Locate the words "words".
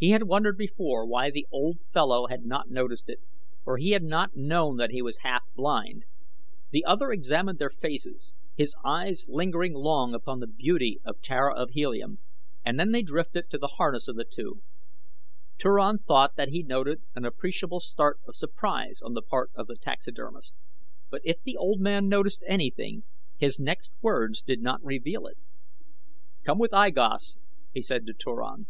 24.02-24.42